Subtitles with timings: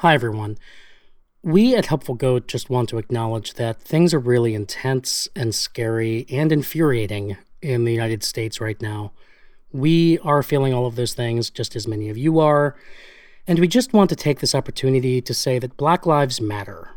[0.00, 0.56] Hi, everyone.
[1.42, 6.24] We at Helpful Goat just want to acknowledge that things are really intense and scary
[6.30, 9.12] and infuriating in the United States right now.
[9.72, 12.76] We are feeling all of those things just as many of you are.
[13.46, 16.92] And we just want to take this opportunity to say that Black Lives Matter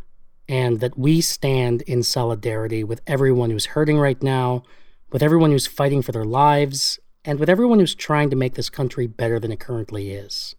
[0.47, 4.63] and that we stand in solidarity with everyone who's hurting right now,
[5.11, 8.69] with everyone who's fighting for their lives, and with everyone who's trying to make this
[8.69, 10.55] country better than it currently is.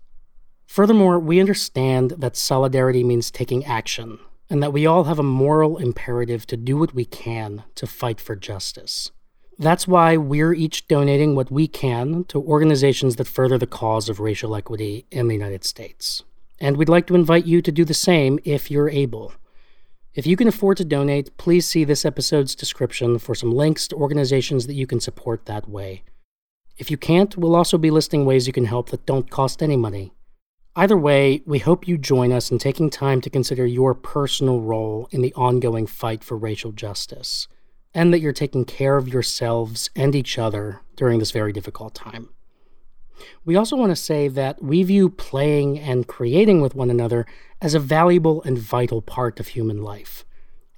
[0.74, 4.18] Furthermore, we understand that solidarity means taking action,
[4.50, 8.20] and that we all have a moral imperative to do what we can to fight
[8.20, 9.12] for justice.
[9.56, 14.18] That's why we're each donating what we can to organizations that further the cause of
[14.18, 16.24] racial equity in the United States.
[16.58, 19.32] And we'd like to invite you to do the same if you're able.
[20.12, 23.94] If you can afford to donate, please see this episode's description for some links to
[23.94, 26.02] organizations that you can support that way.
[26.76, 29.76] If you can't, we'll also be listing ways you can help that don't cost any
[29.76, 30.10] money.
[30.76, 35.08] Either way, we hope you join us in taking time to consider your personal role
[35.12, 37.46] in the ongoing fight for racial justice,
[37.94, 42.28] and that you're taking care of yourselves and each other during this very difficult time.
[43.44, 47.24] We also want to say that we view playing and creating with one another
[47.62, 50.24] as a valuable and vital part of human life.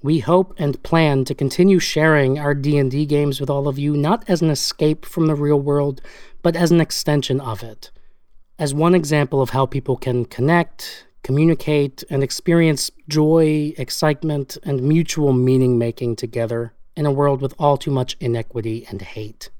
[0.02, 4.28] We hope and plan to continue sharing our D&D games with all of you not
[4.28, 6.02] as an escape from the real world,
[6.42, 7.90] but as an extension of it
[8.58, 15.32] as one example of how people can connect, communicate, and experience joy, excitement, and mutual
[15.32, 19.50] meaning making together in a world with all too much inequity and hate.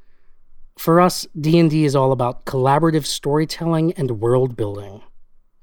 [0.79, 5.03] For us, D&D is all about collaborative storytelling and world building.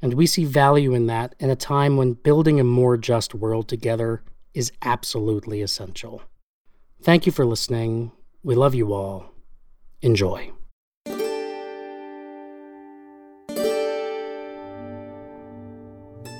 [0.01, 3.67] And we see value in that in a time when building a more just world
[3.67, 4.21] together
[4.53, 6.21] is absolutely essential.
[7.01, 8.11] Thank you for listening.
[8.43, 9.31] We love you all.
[10.01, 10.51] Enjoy.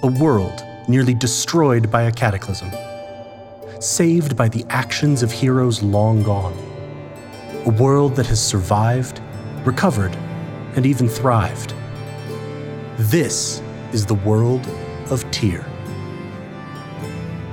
[0.03, 2.69] A world nearly destroyed by a cataclysm,
[3.79, 6.53] saved by the actions of heroes long gone,
[7.65, 9.22] a world that has survived,
[9.63, 10.13] recovered,
[10.75, 11.73] and even thrived.
[12.97, 13.61] This
[13.94, 14.67] is the world
[15.09, 15.66] of Tyr.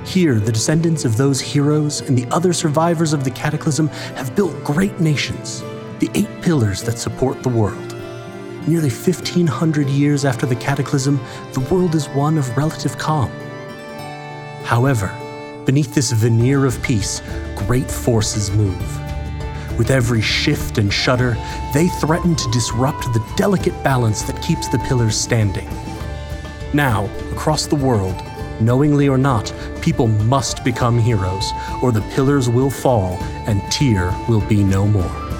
[0.05, 3.87] Here, the descendants of those heroes and the other survivors of the cataclysm
[4.17, 5.61] have built great nations,
[5.99, 7.90] the eight pillars that support the world.
[8.67, 11.19] Nearly 1500 years after the cataclysm,
[11.53, 13.31] the world is one of relative calm.
[14.63, 15.11] However,
[15.65, 17.23] beneath this veneer of peace,
[17.55, 18.99] great forces move.
[19.79, 21.35] With every shift and shudder,
[21.73, 25.67] they threaten to disrupt the delicate balance that keeps the pillars standing.
[26.71, 28.21] Now, across the world,
[28.61, 29.51] knowingly or not,
[29.81, 31.51] people must become heroes,
[31.81, 33.17] or the pillars will fall
[33.47, 35.30] and Tyr will be no more.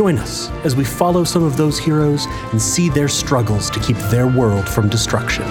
[0.00, 3.98] Join us as we follow some of those heroes and see their struggles to keep
[4.08, 5.44] their world from destruction.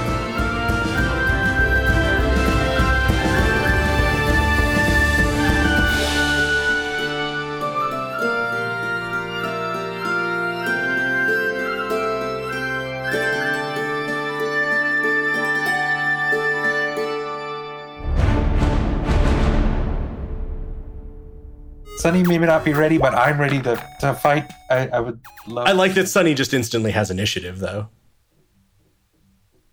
[22.09, 24.51] Sunny may not be ready, but I'm ready to, to fight.
[24.71, 25.67] I, I would love.
[25.67, 27.89] I like that Sunny just instantly has initiative, though.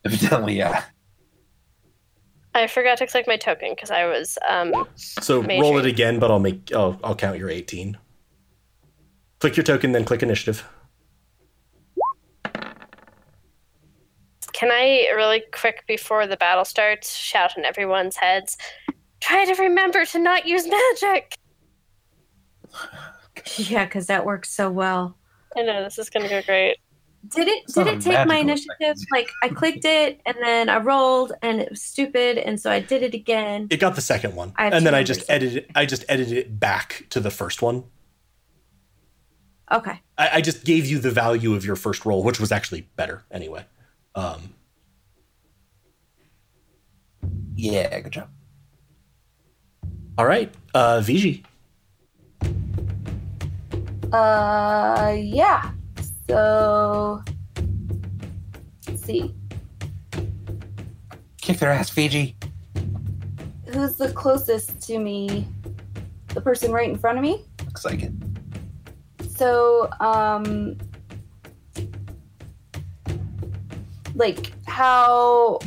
[0.04, 0.84] Evidently, yeah.
[2.54, 4.36] I forgot to click my token because I was.
[4.46, 6.70] Um, so roll it again, but I'll make.
[6.74, 7.96] I'll, I'll count your 18.
[9.38, 10.62] Click your token, then click initiative.
[14.52, 18.58] Can I really quick before the battle starts shout in everyone's heads?
[19.20, 21.34] Try to remember to not use magic.
[23.56, 25.16] Yeah, because that works so well.
[25.56, 26.78] I know this is gonna go great.
[27.28, 27.66] Did it?
[27.68, 28.96] did it take my initiative?
[29.12, 32.80] Like I clicked it and then I rolled and it was stupid, and so I
[32.80, 33.68] did it again.
[33.70, 35.70] It got the second one, and then I just edited.
[35.74, 37.84] I just edited it back to the first one.
[39.70, 40.00] Okay.
[40.16, 43.24] I, I, just gave you the value of your first roll, which was actually better
[43.32, 43.66] anyway.
[44.14, 44.54] Um,
[47.56, 48.28] yeah, good job.
[50.16, 51.44] All right, uh, Viji.
[54.16, 55.72] Uh, yeah.
[56.26, 57.22] So,
[58.88, 59.34] let's see.
[61.42, 62.34] Kick their ass, VG.
[63.66, 65.46] Who's the closest to me?
[66.28, 67.44] The person right in front of me?
[67.64, 68.12] Looks like it.
[69.36, 70.78] So, um,
[74.14, 75.58] like how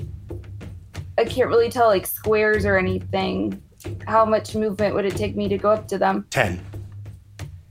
[1.19, 3.61] I can't really tell like squares or anything.
[4.07, 6.25] How much movement would it take me to go up to them?
[6.31, 6.59] 10.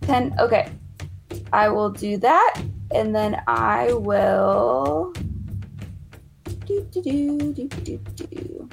[0.08, 0.70] 10 okay
[1.52, 2.62] i will do that
[2.94, 5.12] and then i will
[6.66, 8.68] Do, do, do, do, do, do.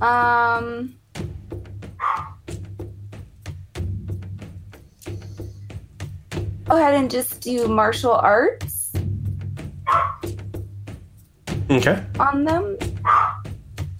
[0.00, 0.96] Um.
[6.64, 8.92] Go ahead and just do martial arts
[11.70, 12.02] Okay.
[12.18, 12.76] on them.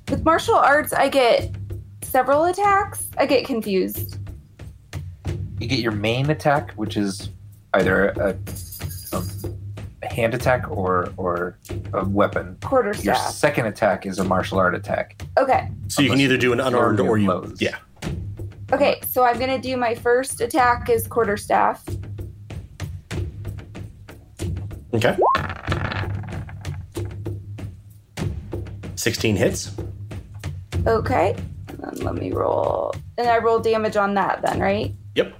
[0.08, 1.54] With martial arts, I get
[2.02, 3.08] several attacks.
[3.18, 4.15] I get confused.
[5.58, 7.30] You get your main attack, which is
[7.74, 8.36] either a,
[9.12, 9.22] a,
[10.02, 11.58] a hand attack or or
[11.94, 12.58] a weapon.
[12.62, 13.04] Quarter staff.
[13.04, 15.22] Your second attack is a martial art attack.
[15.38, 15.70] Okay.
[15.88, 17.26] So you can either do an unarmed or of you.
[17.26, 17.60] blows.
[17.60, 17.78] Yeah.
[18.72, 21.84] Okay, so I'm gonna do my first attack is quarter staff.
[24.92, 25.16] Okay.
[28.96, 29.72] 16 hits.
[30.86, 31.36] Okay.
[31.68, 32.94] And then let me roll.
[33.18, 34.94] And I roll damage on that then, right?
[35.14, 35.34] Yep.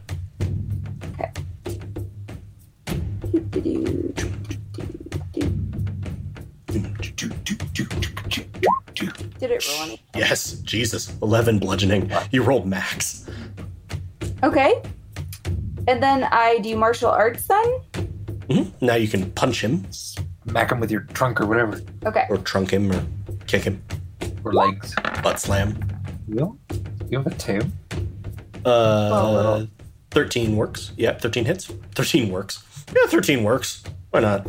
[9.39, 10.03] Did it roll any?
[10.15, 10.53] Yes.
[10.61, 11.13] Jesus.
[11.23, 12.11] 11 bludgeoning.
[12.31, 13.27] You rolled max.
[14.43, 14.83] Okay.
[15.89, 17.67] And then I do martial arts then?
[18.51, 22.25] hmm Now you can punch him Smack him with your trunk or whatever, Okay.
[22.31, 23.05] or trunk him or
[23.49, 23.83] kick him.
[24.45, 24.95] or legs.
[25.23, 25.77] Butt slam.
[26.29, 26.57] You
[27.11, 27.63] you have a tail.
[28.65, 29.69] Uh, little.
[30.13, 30.93] 13 works.
[30.97, 31.67] Yeah, 13 hits.
[31.97, 32.63] 13 works.
[32.95, 33.83] Yeah, 13 works.
[34.11, 34.47] Why not?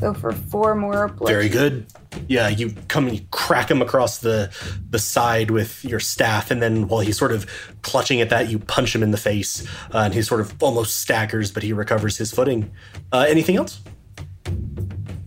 [0.00, 1.86] So for four more Very good.
[2.26, 4.50] Yeah, you come and you crack him across the
[4.88, 7.46] the side with your staff, and then while he's sort of
[7.82, 11.02] clutching at that, you punch him in the face, uh, and he sort of almost
[11.02, 12.70] staggers, but he recovers his footing.
[13.12, 13.80] Uh, anything else?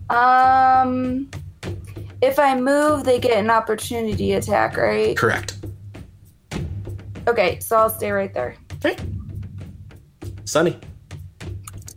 [0.09, 1.29] Um
[2.23, 5.15] if I move, they get an opportunity attack, right?
[5.15, 5.62] Correct.
[7.27, 8.55] Okay, so I'll stay right there.
[8.73, 8.97] Okay.
[10.45, 10.79] Sunny.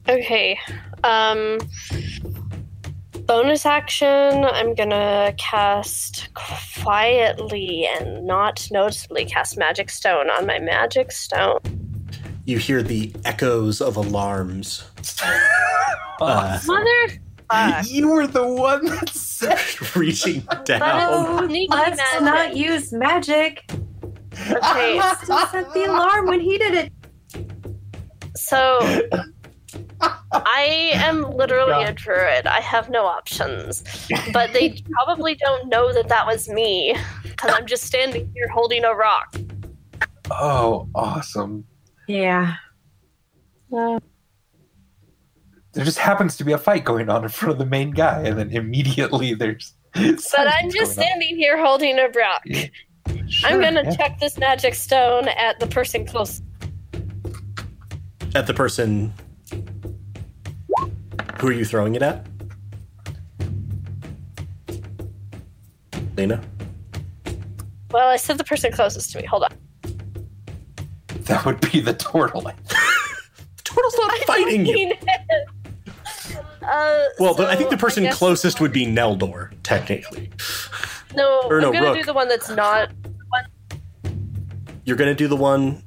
[0.09, 0.59] Okay.
[1.05, 1.59] Um
[3.27, 11.11] bonus action, I'm gonna cast quietly and not noticeably cast magic stone on my magic
[11.11, 11.59] stone.
[12.45, 14.85] You hear the echoes of alarms.
[16.19, 17.21] Uh, Mother
[17.51, 17.87] fuck.
[17.91, 19.61] You were the one that said.
[19.97, 21.49] reaching down.
[21.69, 23.71] Let's not use magic.
[24.51, 26.93] Okay, Still set the alarm when he did it.
[28.37, 28.79] so
[30.33, 32.47] I am literally a druid.
[32.47, 33.83] I have no options.
[34.33, 38.85] But they probably don't know that that was me because I'm just standing here holding
[38.85, 39.35] a rock.
[40.31, 41.65] Oh, awesome!
[42.09, 42.55] Yeah.
[43.77, 44.01] Uh.
[45.73, 48.23] There just happens to be a fight going on in front of the main guy,
[48.23, 49.75] and then immediately there's.
[49.95, 52.43] But I'm just standing here holding a rock.
[53.45, 56.43] I'm gonna check this magic stone at the person close.
[58.35, 59.13] At the person.
[61.39, 62.27] Who are you throwing it at?
[66.17, 66.41] Lena?
[67.91, 69.27] Well, I said the person closest to me.
[69.27, 69.53] Hold on.
[71.25, 72.51] That would be the turtle.
[73.57, 74.93] The turtle's not fighting you.
[76.63, 80.31] Uh, Well, the, I think the person guess- closest would be Neldor, technically.
[81.17, 81.97] No, or no, I'm gonna Rook.
[81.97, 82.91] do the one that's not
[84.85, 85.83] You're gonna do the one.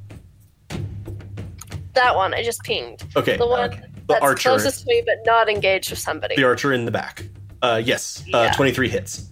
[1.93, 2.33] that one.
[2.33, 3.03] I just pinged.
[3.15, 3.79] Okay, The one Okay.
[3.81, 4.49] the that's archer.
[4.49, 6.35] closest to me, but not engaged with somebody.
[6.35, 7.23] The archer in the back.
[7.61, 8.51] Uh, yes, uh, Yeah.
[8.53, 9.29] 23 hits.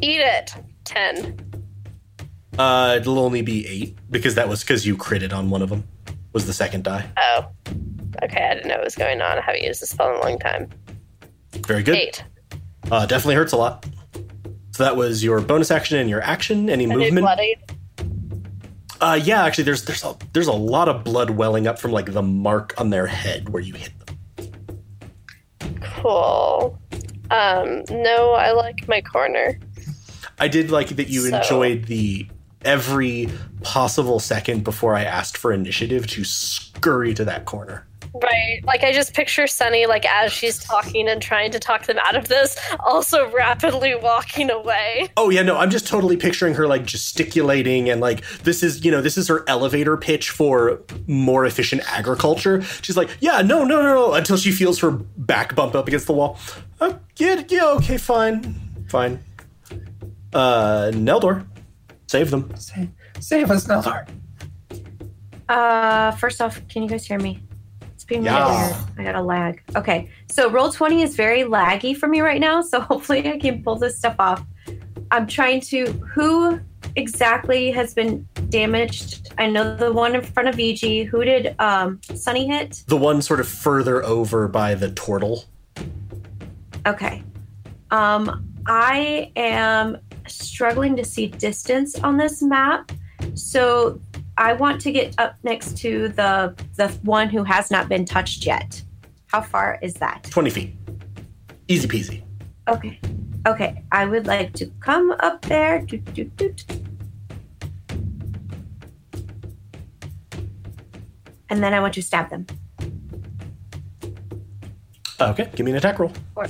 [0.00, 0.54] Eat it.
[0.84, 1.36] Ten.
[2.58, 5.84] Uh, it'll only be eight because that was because you critted on one of them.
[6.32, 7.08] Was the second die.
[7.16, 7.46] Oh.
[8.22, 9.38] Okay, I didn't know what was going on.
[9.38, 10.68] I haven't used this spell in a long time.
[11.66, 11.96] Very good.
[11.96, 12.24] Eight.
[12.90, 13.84] Uh, definitely hurts a lot.
[14.72, 16.70] So that was your bonus action and your action.
[16.70, 17.20] Any movement?
[17.20, 17.58] bloodied.
[19.00, 22.12] Uh, yeah, actually, there's there's a there's a lot of blood welling up from like
[22.12, 25.78] the mark on their head where you hit them.
[25.80, 26.78] Cool.
[27.30, 29.58] Um, no, I like my corner.
[30.38, 32.26] I did like that you So- enjoyed the
[32.64, 33.28] every
[33.62, 37.86] possible second before I asked for initiative to scurry to that corner.
[38.14, 38.60] Right.
[38.64, 42.16] Like I just picture Sunny like as she's talking and trying to talk them out
[42.16, 45.08] of this, also rapidly walking away.
[45.16, 48.90] Oh yeah, no, I'm just totally picturing her like gesticulating and like this is you
[48.90, 52.62] know this is her elevator pitch for more efficient agriculture.
[52.82, 56.06] She's like, yeah, no, no, no, no, until she feels her back bump up against
[56.06, 56.38] the wall.
[56.80, 59.20] Uh, yeah, yeah, okay, fine, fine.
[60.32, 61.46] Uh, Neldor,
[62.08, 62.52] save them.
[62.56, 62.88] Save,
[63.20, 64.08] save us, Neldor.
[65.48, 67.40] Uh, first off, can you guys hear me?
[68.10, 68.66] Being Yeah.
[68.66, 68.76] weird.
[68.98, 69.62] I got a lag.
[69.76, 72.60] Okay, so roll twenty is very laggy for me right now.
[72.60, 74.44] So hopefully I can pull this stuff off.
[75.12, 75.86] I'm trying to.
[76.14, 76.58] Who
[76.96, 79.32] exactly has been damaged?
[79.38, 81.06] I know the one in front of VG.
[81.06, 82.82] Who did um, Sunny hit?
[82.88, 85.44] The one sort of further over by the turtle.
[86.86, 87.22] Okay.
[87.92, 92.90] Um, I am struggling to see distance on this map,
[93.34, 94.00] so
[94.40, 98.46] I want to get up next to the the one who has not been touched
[98.46, 98.82] yet.
[99.26, 100.26] How far is that?
[100.30, 100.74] Twenty feet.
[101.68, 102.22] Easy peasy.
[102.66, 102.98] Okay.
[103.46, 103.84] Okay.
[103.92, 105.82] I would like to come up there.
[105.82, 106.64] Doot, doot, doot.
[111.50, 112.46] And then I want to stab them.
[115.20, 116.12] Okay, give me an attack roll.
[116.32, 116.46] Four.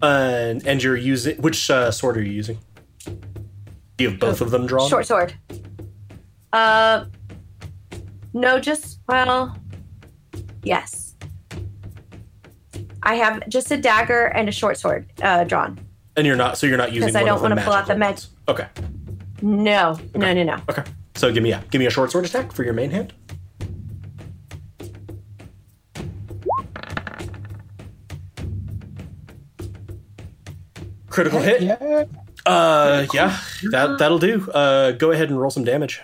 [0.00, 2.58] Uh, and you're using which uh, sword are you using?
[3.04, 4.88] Do you have both of them drawn?
[4.88, 5.34] Short sword.
[6.52, 7.06] Uh,
[8.32, 9.56] no, just well,
[10.62, 11.14] yes.
[13.02, 15.78] I have just a dagger and a short sword uh, drawn.
[16.16, 17.08] And you're not, so you're not using.
[17.08, 18.18] Because I don't want to pull out the mag.
[18.48, 18.66] Okay.
[19.42, 20.06] No, okay.
[20.14, 20.56] no, no, no.
[20.68, 20.82] Okay.
[21.14, 23.12] So give me a give me a short sword attack for your main hand.
[31.08, 31.62] Critical hit.
[31.62, 32.04] Yeah.
[32.44, 33.38] Uh, yeah,
[33.70, 34.50] that that'll do.
[34.50, 36.02] Uh, go ahead and roll some damage.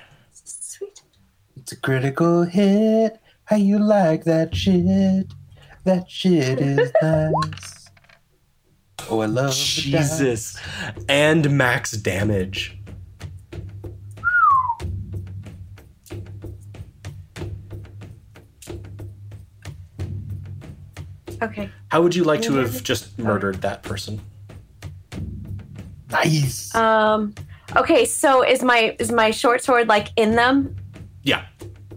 [1.73, 1.79] Sweet.
[1.79, 3.19] It's a critical hit.
[3.45, 5.33] How you like that shit?
[5.85, 7.91] That shit is nice.
[9.11, 10.59] Oh, I love Jesus.
[11.09, 12.79] And max damage.
[21.41, 21.71] Okay.
[21.88, 24.21] How would you like to have just murdered that person?
[26.11, 26.75] Nice.
[26.75, 27.35] Um.
[27.75, 30.76] Okay, so is my is my short sword like in them?
[31.23, 31.47] Yeah,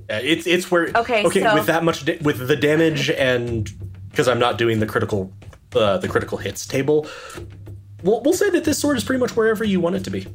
[0.10, 0.92] it's it's where.
[0.96, 1.26] Okay.
[1.26, 3.70] Okay, so, with that much da- with the damage and
[4.10, 5.34] because I'm not doing the critical
[5.76, 7.08] uh, the critical hits table,
[8.04, 10.28] we'll we'll say that this sword is pretty much wherever you want it to be.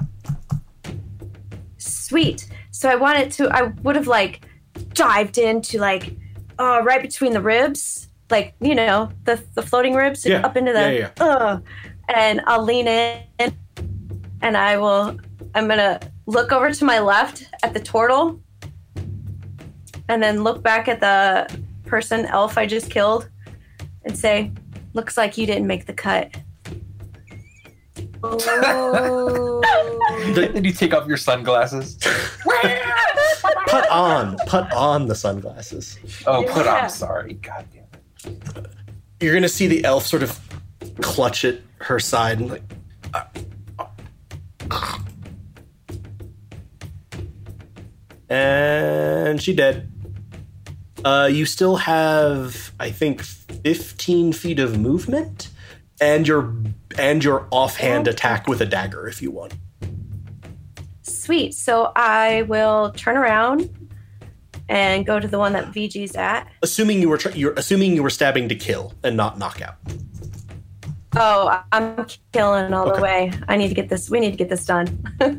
[1.78, 2.48] Sweet.
[2.70, 3.48] So I wanted to.
[3.50, 4.44] I would have like
[4.94, 6.14] dived into like
[6.58, 10.44] uh, right between the ribs, like you know the the floating ribs yeah.
[10.44, 10.80] up into the.
[10.80, 11.24] Yeah, yeah, yeah.
[11.24, 11.60] Uh,
[12.08, 13.22] and I'll lean in
[14.42, 15.18] and I will
[15.54, 18.40] I'm gonna look over to my left at the turtle
[20.10, 21.48] and then look back at the
[21.86, 23.30] person elf I just killed
[24.02, 24.50] and say,
[24.92, 26.36] looks like you didn't make the cut.
[28.22, 29.62] Oh.
[30.34, 31.96] then you take off your sunglasses.
[33.66, 35.98] put on, put on the sunglasses.
[36.26, 36.82] Oh, put yeah.
[36.82, 36.90] on.
[36.90, 38.34] Sorry, God damn.
[38.34, 38.66] It.
[39.20, 40.38] You're gonna see the elf sort of
[41.00, 42.62] clutch at her side and like.
[43.14, 43.24] Uh,
[48.28, 49.89] and she dead.
[51.04, 55.48] Uh, you still have, I think, 15 feet of movement,
[56.00, 56.54] and your
[56.98, 58.10] and your offhand oh.
[58.10, 59.54] attack with a dagger if you want.
[61.02, 61.54] Sweet.
[61.54, 63.70] So I will turn around
[64.68, 66.46] and go to the one that VG's at.
[66.62, 69.76] Assuming you were tr- you're assuming you were stabbing to kill and not knockout.
[71.16, 72.96] Oh, I'm killing all okay.
[72.96, 73.32] the way.
[73.48, 74.08] I need to get this.
[74.08, 75.02] We need to get this done.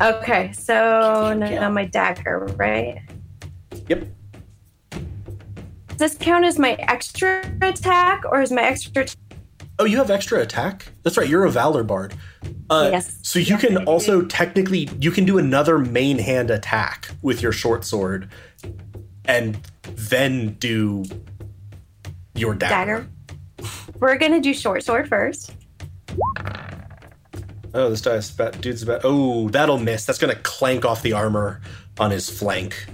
[0.00, 3.02] okay, so now my dagger, right?
[3.88, 4.06] Yep.
[5.88, 9.04] Does this count as my extra attack, or is my extra?
[9.04, 9.16] T-
[9.78, 10.92] oh, you have extra attack.
[11.02, 11.28] That's right.
[11.28, 12.14] You're a valor bard.
[12.70, 13.18] Uh, yes.
[13.22, 17.52] So you yes, can also technically you can do another main hand attack with your
[17.52, 18.30] short sword,
[19.24, 21.04] and then do
[22.34, 23.08] your dagger.
[23.58, 23.68] Dagger.
[23.98, 25.54] We're gonna do short sword first.
[27.74, 29.00] Oh, this guy's about, dude's about.
[29.04, 30.04] Oh, that'll miss.
[30.04, 31.60] That's gonna clank off the armor
[31.98, 32.86] on his flank.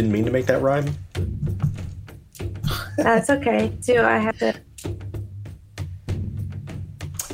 [0.00, 0.94] Didn't mean to make that rhyme.
[2.96, 3.68] That's okay.
[3.82, 4.54] Do I have to?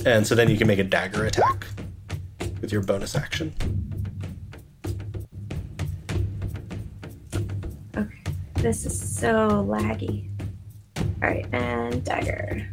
[0.04, 1.64] And so then you can make a dagger attack
[2.60, 3.54] with your bonus action.
[7.96, 8.18] Okay.
[8.54, 10.28] This is so laggy.
[10.98, 12.68] All right, and dagger.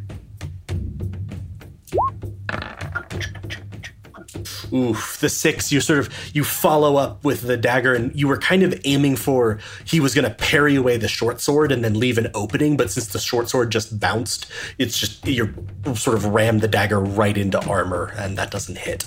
[4.73, 8.37] Oof, the six, you sort of you follow up with the dagger and you were
[8.37, 12.17] kind of aiming for he was gonna parry away the short sword and then leave
[12.17, 14.47] an opening, but since the short sword just bounced,
[14.79, 15.53] it's just you're
[15.95, 19.05] sort of rammed the dagger right into armor and that doesn't hit.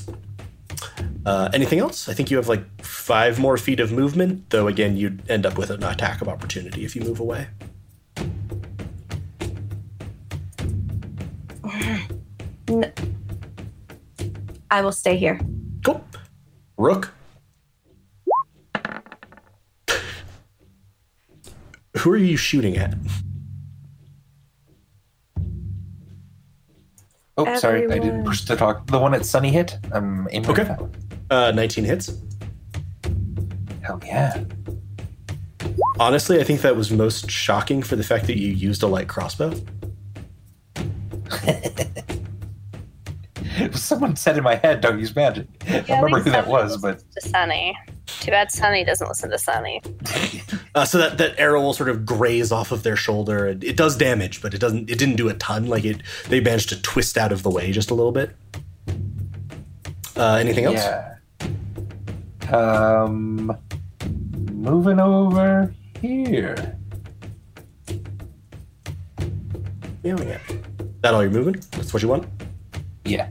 [1.24, 2.08] Uh, anything else?
[2.08, 5.58] I think you have like five more feet of movement, though again you'd end up
[5.58, 7.48] with an attack of opportunity if you move away.
[12.68, 12.90] No.
[14.70, 15.40] I will stay here.
[15.84, 16.04] Cool.
[16.76, 17.12] Rook.
[21.98, 22.94] Who are you shooting at?
[27.38, 28.86] Oh, sorry, I didn't push the talk.
[28.86, 29.78] The one at Sunny hit.
[29.92, 30.62] I'm aiming Okay.
[30.62, 30.88] at that.
[31.30, 32.12] Uh, 19 hits.
[33.82, 34.42] Hell yeah.
[35.98, 39.08] Honestly, I think that was most shocking for the fact that you used a light
[39.08, 39.52] crossbow.
[43.74, 46.76] Someone said in my head, "Don't use magic." I Yeah, remember who least that was,
[46.78, 47.76] but to Sunny.
[48.20, 49.82] Too bad Sunny doesn't listen to Sunny.
[50.74, 53.48] Uh, so that, that arrow will sort of graze off of their shoulder.
[53.48, 54.88] and It does damage, but it doesn't.
[54.90, 55.66] It didn't do a ton.
[55.66, 58.36] Like it, they managed to twist out of the way just a little bit.
[60.16, 60.76] Uh, anything else?
[60.76, 61.12] yeah.
[62.56, 63.56] Um,
[64.52, 66.76] moving over here.
[70.02, 70.40] Yeah, we got.
[71.02, 71.56] That all you're moving?
[71.72, 72.28] That's what you want.
[73.04, 73.28] Yeah.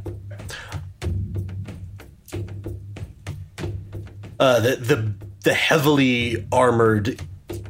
[4.39, 5.13] Uh, the the
[5.43, 7.21] the heavily armored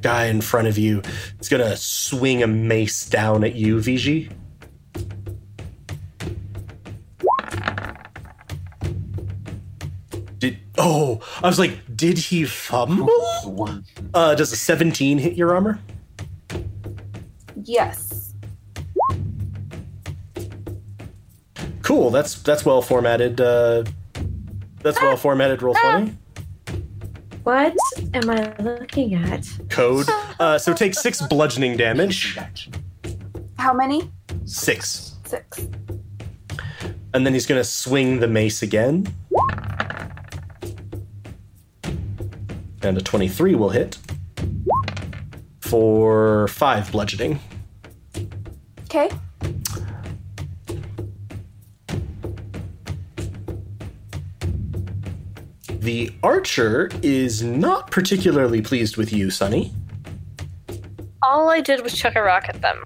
[0.02, 1.02] guy in front of you
[1.40, 4.32] is gonna swing a mace down at you, VG.
[10.40, 13.80] Did oh, I was like, did he fumble?
[14.14, 15.80] Uh, does a 17 hit your armor?
[17.64, 18.34] Yes.
[21.82, 22.10] Cool.
[22.10, 23.40] That's that's well formatted.
[23.40, 23.84] Uh,
[24.82, 25.62] that's well formatted.
[25.62, 26.18] Roll twenty
[27.46, 27.76] What
[28.16, 29.48] am I looking at?
[29.70, 30.08] code.
[30.40, 32.40] Uh, so take six bludgeoning damage.
[33.60, 34.12] How many?
[34.46, 35.14] Six.
[35.26, 35.68] Six.
[37.14, 39.06] And then he's going to swing the mace again.
[42.82, 44.00] And a 23 will hit
[45.62, 47.40] for five bludgeoning.
[48.86, 49.12] Okay.
[55.86, 59.72] The archer is not particularly pleased with you, Sunny.
[61.22, 62.84] All I did was chuck a rock at them.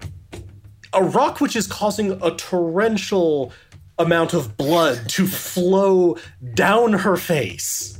[0.92, 3.54] A rock which is causing a torrential
[3.98, 6.18] amount of blood to flow
[6.52, 7.98] down her face.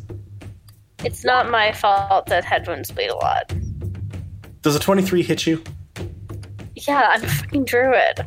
[1.03, 3.51] It's not my fault that head wounds bleed a lot.
[4.61, 5.65] Does a 23 hit you?
[6.75, 8.27] Yeah, I'm a fucking druid.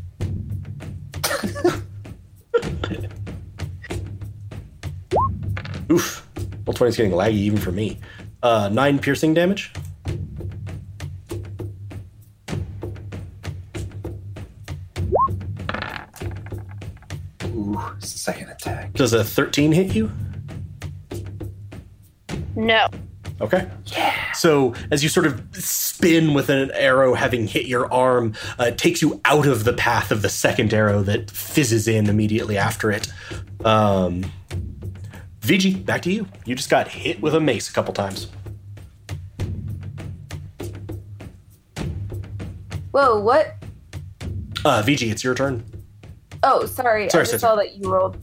[5.91, 6.22] Oof.
[6.65, 7.99] Roll 20 is getting laggy even for me.
[8.41, 9.73] Uh, nine piercing damage.
[17.45, 18.93] Ooh, second attack.
[18.93, 20.11] Does a 13 hit you?
[22.55, 22.87] No.
[23.41, 23.67] Okay.
[23.87, 24.31] Yeah.
[24.33, 28.77] So as you sort of spin with an arrow having hit your arm, uh, it
[28.77, 32.91] takes you out of the path of the second arrow that fizzes in immediately after
[32.91, 33.11] it.
[33.65, 34.31] Um,
[35.43, 36.25] VG, back to you.
[36.45, 38.27] You just got hit with a mace a couple times.
[42.91, 43.55] Whoa, what?
[44.63, 45.65] Uh, VG, it's your turn.
[46.43, 47.09] Oh, sorry.
[47.09, 48.17] Sorry, I just saw that you rolled.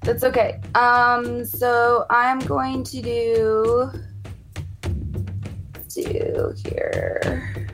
[0.00, 0.58] That's okay.
[0.74, 3.92] Um, so I'm going to do
[5.94, 7.68] do here.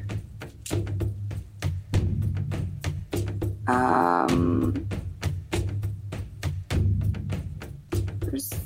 [3.69, 4.86] Um,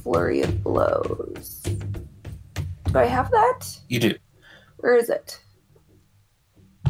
[0.03, 1.61] flurry of blows.
[1.65, 3.79] Do I have that?
[3.89, 4.15] You do
[4.79, 5.41] Where is it?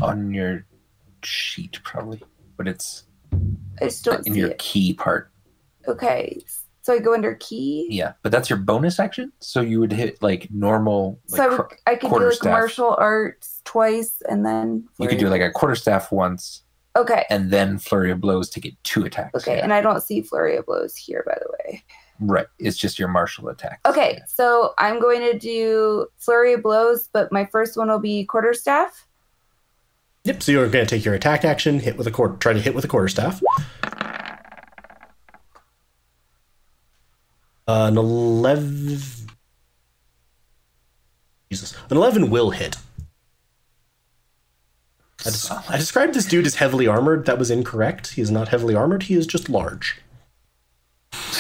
[0.03, 0.65] on your
[1.23, 2.23] sheet probably,
[2.57, 3.05] but it's
[3.83, 4.59] I don't in your it.
[4.59, 5.31] ki part.
[5.87, 6.41] Okay,
[6.83, 7.87] so I go under key.
[7.91, 9.31] Yeah, but that's your bonus action.
[9.41, 11.21] So you would hit like normal.
[11.29, 12.51] Like, so I, would, cr- I could do like staff.
[12.51, 16.63] martial arts twice and then you could do like a quarter staff once,
[16.97, 19.35] okay and then flurry of blows to get two attacks.
[19.43, 19.65] okay Yeah.
[19.65, 21.85] and i don't see flurry of blows here by the way
[22.21, 23.81] right, it's just your martial attack.
[23.87, 28.25] okay so i'm going to do flurry of blows but my first one will be
[28.25, 29.07] quarterstaff
[30.25, 30.43] Yep.
[30.43, 32.75] So you're going to take your attack action, hit with a quarter, try to hit
[32.75, 33.41] with a quarterstaff.
[37.67, 38.99] Uh, an eleven.
[41.51, 42.77] Jesus, an eleven will hit.
[45.25, 47.27] I, des- I described this dude as heavily armored.
[47.27, 48.09] That was incorrect.
[48.15, 49.05] He is not heavily armored.
[49.05, 50.01] He is just large.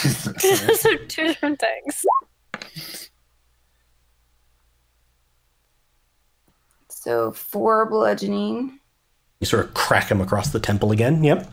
[0.02, 2.04] Those are two different things.
[6.88, 8.78] so four bludgeoning
[9.40, 11.22] You sort of crack him across the temple again.
[11.24, 11.50] Yep.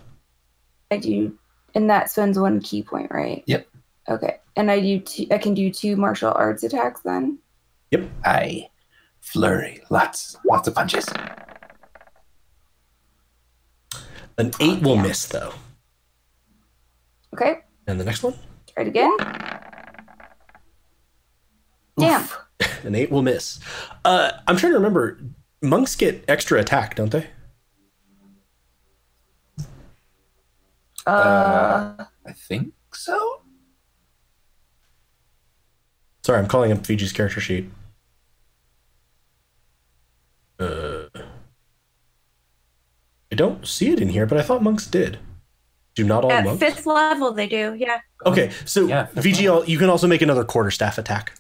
[0.92, 1.38] i do
[1.76, 3.68] and that spends one ki point right Yep.
[4.10, 7.40] okay and i do two i can do two martial arts attacks then
[7.92, 8.10] Yep.
[8.26, 8.70] I
[9.22, 11.06] flurry, lots, lots of punches.
[14.38, 15.54] An eight will miss though.
[17.34, 18.36] okay And the next one,
[18.68, 19.18] try it again
[21.98, 22.40] damn Oof.
[22.84, 23.60] an eight will miss.
[24.06, 25.20] Uh, I'm trying to remember.
[25.62, 27.28] Monks get extra attack, don't they?
[31.06, 33.42] Uh, I think so.
[36.24, 37.72] Sorry, I'm calling up VG's character sheet.
[40.60, 41.06] Uh,
[43.32, 45.18] I don't see it in here, but I thought monks did.
[45.98, 46.60] Do not all At monks?
[46.60, 47.74] fifth level, they do.
[47.76, 47.98] Yeah.
[48.24, 51.34] Okay, so Yeah, fifth VG, al- you can also make another quarterstaff attack.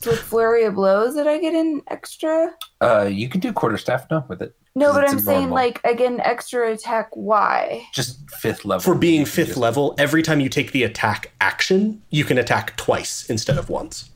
[0.00, 2.50] so with flurry of blows, did I get an extra?
[2.80, 4.56] Uh, you can do quarterstaff now with it.
[4.74, 5.54] No, but I'm saying normal.
[5.54, 7.10] like again, extra attack.
[7.12, 7.84] Why?
[7.94, 8.82] Just fifth level.
[8.82, 12.76] For being fifth just- level, every time you take the attack action, you can attack
[12.76, 14.10] twice instead of once.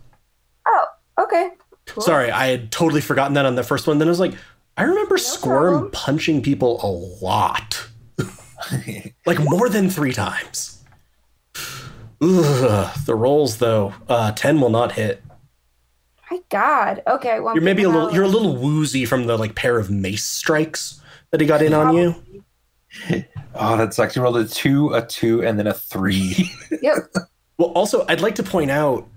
[0.67, 0.85] Oh,
[1.21, 1.51] okay.
[1.87, 2.03] Cool.
[2.03, 3.99] Sorry, I had totally forgotten that on the first one.
[4.01, 4.35] Then I was like,
[4.77, 5.91] I remember Squirm problem.
[5.93, 6.91] punching people a
[7.25, 7.88] lot.
[9.27, 10.83] like more than three times.
[12.21, 15.23] Ugh, the rolls though, uh, ten will not hit.
[16.31, 17.03] My God.
[17.07, 17.41] Okay.
[17.41, 19.91] Well, You're maybe a little, about- you're a little woozy from the like pair of
[19.91, 22.15] mace strikes that he got in on you.
[23.55, 26.51] Oh, that's actually rolled a two, a two, and then a three.
[26.83, 26.97] Yep.
[27.57, 29.09] Well, also, I'd like to point out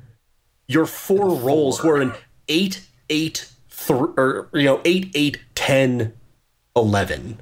[0.68, 2.14] your four rolls were an
[2.48, 6.14] eight, eight, three, or you know, eight, eight, ten,
[6.76, 7.40] eleven.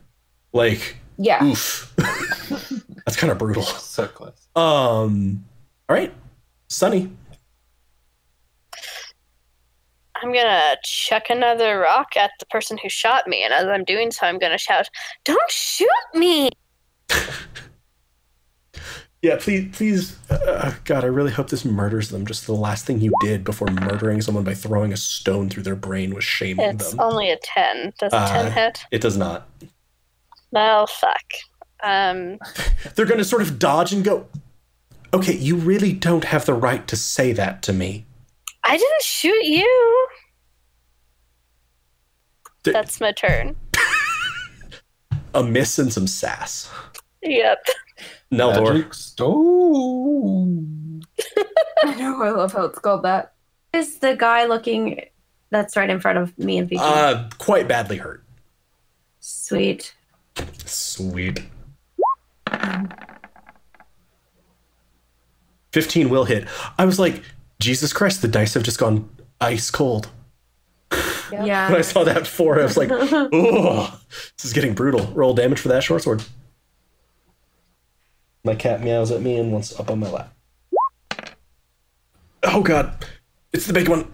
[0.51, 1.43] Like, Yeah.
[1.43, 1.93] oof,
[3.05, 3.61] that's kind of brutal.
[3.63, 4.47] so close.
[4.55, 5.43] Um,
[5.89, 6.13] all right,
[6.69, 7.11] Sunny.
[10.21, 14.11] I'm gonna chuck another rock at the person who shot me, and as I'm doing
[14.11, 14.89] so, I'm gonna shout,
[15.25, 16.49] "Don't shoot me!"
[19.21, 22.25] Yeah, please, please, uh, God, I really hope this murders them.
[22.25, 25.75] Just the last thing you did before murdering someone by throwing a stone through their
[25.75, 27.01] brain was shaming It's them.
[27.01, 27.91] only a ten.
[27.99, 28.85] Does a Uh, ten hit?
[28.91, 29.49] It does not.
[30.51, 31.33] Well, fuck.
[31.83, 32.39] Um,
[32.95, 34.27] They're going to sort of dodge and go.
[35.13, 38.05] Okay, you really don't have the right to say that to me.
[38.63, 40.07] I didn't shoot you.
[42.63, 43.55] Th- That's my turn.
[45.33, 46.69] A miss and some sass.
[47.23, 47.59] Yep.
[48.31, 48.73] Neldor.
[48.73, 51.01] Magic stone.
[51.83, 52.21] I know.
[52.21, 53.33] I love how it's called that.
[53.73, 55.01] Is the guy looking
[55.49, 56.77] that's right in front of me and VG?
[56.79, 58.23] Uh, quite badly hurt.
[59.19, 59.95] Sweet.
[60.65, 61.43] Sweet.
[65.71, 66.47] 15 will hit.
[66.77, 67.21] I was like,
[67.59, 70.09] Jesus Christ, the dice have just gone ice cold.
[71.31, 71.69] Yep.
[71.69, 73.99] When I saw that before, I was like, oh,
[74.37, 75.05] this is getting brutal.
[75.13, 76.23] Roll damage for that short sword.
[78.43, 80.33] My cat meows at me and wants up on my lap.
[82.43, 83.05] Oh god,
[83.51, 84.13] it's the big one.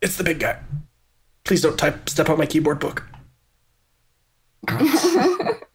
[0.00, 0.60] It's the big guy.
[1.44, 3.07] Please don't type step on my keyboard book.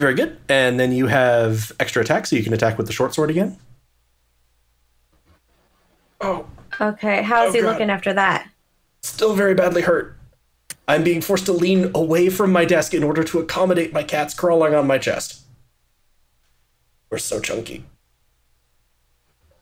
[0.00, 0.38] Very good.
[0.48, 3.58] And then you have extra attack, so you can attack with the short sword again.
[6.20, 6.46] Oh,
[6.80, 7.22] Okay.
[7.22, 7.72] How's Oh, he God.
[7.72, 8.48] looking after that?
[9.02, 10.14] still very badly hurt.
[10.86, 14.34] I'm being forced to lean away from my desk in order to accommodate my cats
[14.34, 15.40] crawling on my chest.
[17.10, 17.84] We're so chunky.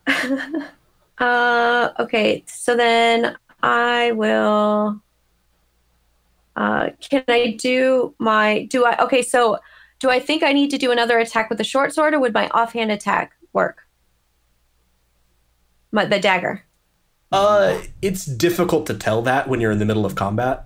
[1.19, 2.43] Uh, okay.
[2.47, 5.01] So then I will.
[6.55, 8.63] Uh, can I do my?
[8.69, 8.97] Do I?
[9.03, 9.21] Okay.
[9.21, 9.59] So
[9.99, 12.33] do I think I need to do another attack with the short sword, or would
[12.33, 13.85] my offhand attack work?
[15.91, 16.63] My the dagger.
[17.31, 20.65] Uh, it's difficult to tell that when you're in the middle of combat.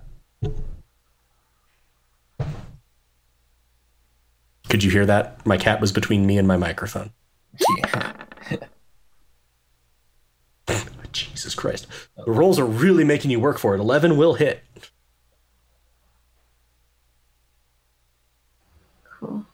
[4.70, 5.44] Could you hear that?
[5.46, 7.12] My cat was between me and my microphone.
[7.78, 8.13] Yeah.
[11.54, 11.86] Jesus Christ.
[12.24, 13.80] The rolls are really making you work for it.
[13.80, 14.62] 11 will hit.
[19.04, 19.44] Cool.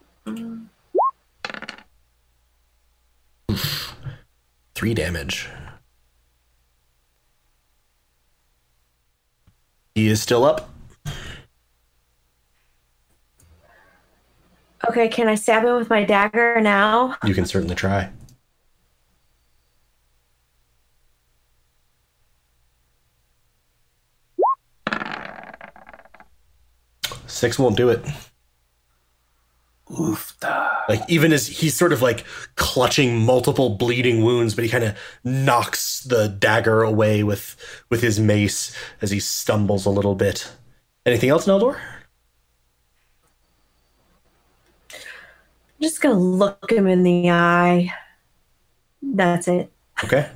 [4.75, 5.49] Three damage.
[9.95, 10.71] He is still up.
[14.89, 15.09] Okay.
[15.09, 17.17] Can I stab him with my dagger now?
[17.25, 18.11] You can certainly try.
[27.41, 28.05] Six won't do it.
[29.99, 30.37] Oof.
[30.91, 32.27] Like even as he's sort of like
[32.57, 37.57] clutching multiple bleeding wounds, but he kind of knocks the dagger away with
[37.89, 40.53] with his mace as he stumbles a little bit.
[41.07, 41.81] Anything else, Neldor?
[44.93, 45.01] I'm
[45.81, 47.91] just gonna look him in the eye.
[49.01, 49.73] That's it.
[50.05, 50.29] Okay.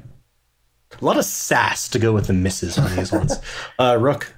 [1.03, 3.39] A lot of sass to go with the misses on these ones.
[3.79, 4.35] Uh, Rook.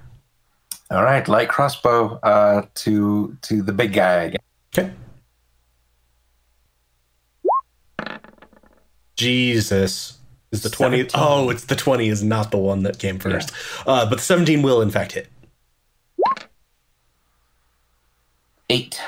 [0.89, 4.35] All right, light crossbow uh, to to the big guy.
[4.77, 4.91] Okay.
[9.15, 10.17] Jesus.
[10.51, 13.51] Is the 20 oh it's the 20 is not the one that came first.
[13.85, 13.91] Yeah.
[13.91, 15.27] uh, but 17 will in fact hit.
[18.69, 19.01] Eight.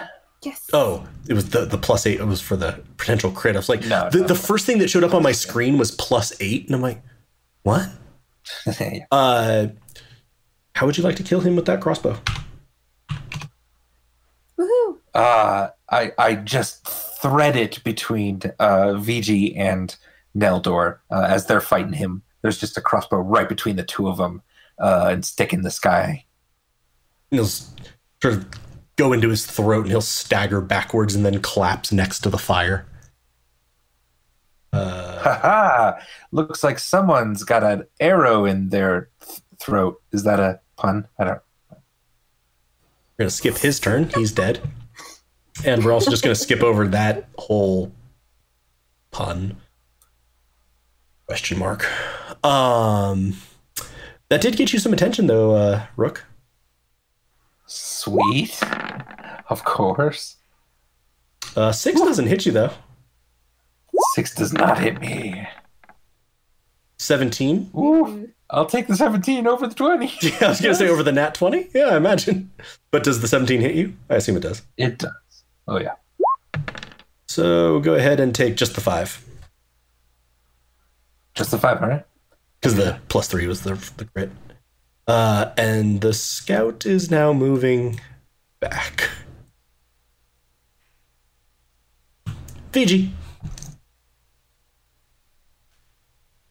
[0.44, 0.70] Yes.
[0.74, 3.56] Oh it was the, the plus eight it was for the potential crit.
[3.56, 5.78] I was like no, the, no, the first thing that showed up on my screen
[5.78, 7.02] was plus eight and i'm like
[7.64, 7.88] what?
[9.12, 9.68] Uh
[10.80, 12.18] how would you like to kill him with that crossbow?
[14.58, 14.98] Woohoo.
[15.14, 19.94] uh, I I just thread it between uh, VG and
[20.38, 22.24] Neldor uh, as they're fighting him.
[22.42, 24.42] There's just a crossbow right between the two of them
[24.82, 26.24] uh, and stick in the sky.
[27.30, 27.74] He'll sort
[28.24, 28.48] of
[28.96, 32.86] go into his throat and he'll stagger backwards and then collapse next to the fire.
[34.72, 36.00] Uh, Haha!
[36.32, 40.02] Looks like someone's got an arrow in their th- throat.
[40.12, 41.08] Is that a pun?
[41.20, 41.42] I don't.
[41.70, 41.78] we're
[43.20, 44.10] going to skip his turn.
[44.16, 44.62] He's dead.
[45.66, 47.92] And we're also just going to skip over that whole
[49.12, 49.58] pun.
[51.28, 51.86] Question mark.
[52.44, 53.36] Um,
[54.30, 56.26] that did get you some attention, though, uh, Rook.
[57.68, 58.58] Sweet.
[59.50, 60.38] Of course.
[61.56, 62.72] Uh, six doesn't hit you, though.
[64.16, 65.46] Six does not hit me.
[66.98, 67.72] 17.
[67.76, 70.06] Ooh, I'll take the 17 over the 20.
[70.22, 71.70] Yeah, I was going to say over the nat 20.
[71.74, 72.52] Yeah, I imagine.
[72.92, 73.96] But does the 17 hit you?
[74.10, 74.64] I assume it does.
[74.78, 75.12] It does.
[75.68, 75.94] Oh, yeah.
[77.28, 79.24] So go ahead and take just the five.
[81.36, 82.06] Just the five, all right?
[82.60, 84.32] because the plus three was the the crit.
[85.08, 88.00] Uh, and the scout is now moving
[88.60, 89.10] back.
[92.72, 93.10] VG.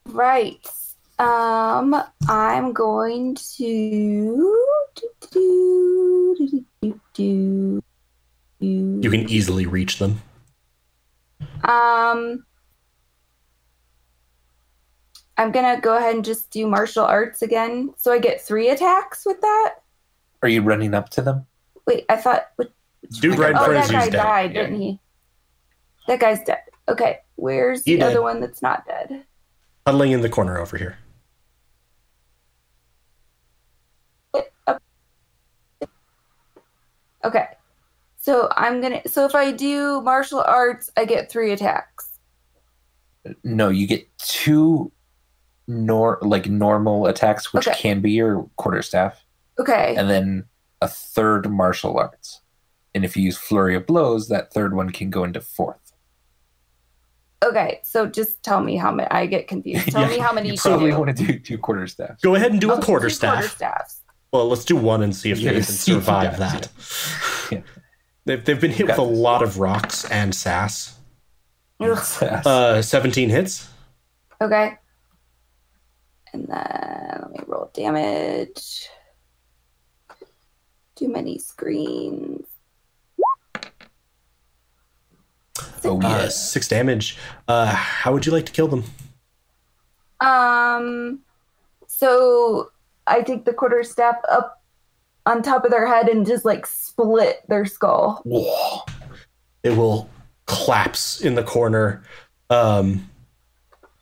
[0.07, 0.67] Right.
[1.19, 3.65] Um, I'm going to.
[4.95, 7.83] do, do, do, do, do,
[8.61, 9.01] do.
[9.03, 10.21] You can easily reach them.
[11.65, 12.45] Um,
[15.37, 19.25] I'm gonna go ahead and just do martial arts again, so I get three attacks
[19.27, 19.75] with that.
[20.43, 21.47] Are you running up to them?
[21.87, 22.49] Wait, I thought.
[22.57, 22.73] What,
[23.21, 24.13] Dude right in oh, that guy is dead.
[24.13, 24.63] died, Yeah.
[24.63, 25.01] didn't he?
[26.09, 26.59] That guy's dead.
[26.89, 28.11] Okay, where's He the dead.
[28.11, 29.25] other one that's not dead?
[29.87, 30.99] Huddling in the corner over here.
[37.25, 37.47] Okay,
[38.17, 39.01] so I'm gonna.
[39.07, 42.19] So if I do martial arts, I get three attacks.
[43.43, 44.93] No, you get two
[45.67, 47.77] nor like normal attacks, which Okay.
[47.79, 49.25] can be your quarterstaff,
[49.59, 49.97] Okay.
[49.97, 50.45] and then
[50.81, 52.41] a third martial arts.
[52.95, 55.93] And if you use flurry of blows, that third one can go into fourth.
[57.45, 59.09] Okay, so just tell me how many.
[59.11, 59.91] I get confused.
[59.91, 62.21] Tell Yeah, me how many You to probably want to do two quarterstaffs.
[62.23, 63.45] Go ahead and do I'll a quarter two staff.
[63.59, 63.98] Quarterstaffs.
[64.33, 66.39] Well, let's do one and see if Yeah, they can see if he survive does,
[66.39, 67.53] that.
[67.53, 67.61] Yeah.
[68.25, 69.19] They've, they've been hit with a this.
[69.19, 70.99] lot of rocks and sass.
[71.81, 71.99] Ugh.
[72.23, 73.69] Uh, 17 hits.
[74.41, 74.77] Okay.
[76.35, 78.89] And then let me roll damage.
[80.95, 82.45] Too many screens.
[85.85, 86.29] oh Uh, yeah.
[86.29, 87.17] six damage.
[87.47, 88.85] Uh, how would you like to kill them?
[90.21, 91.21] Um,
[91.87, 92.71] so
[93.09, 94.63] I take the quarter staff up
[95.27, 98.23] on top of their head and just like split their skull.
[99.63, 100.09] It will
[100.47, 102.03] collapse in the corner.
[102.51, 103.11] Um,